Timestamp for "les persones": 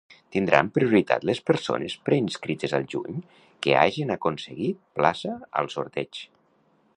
1.29-1.95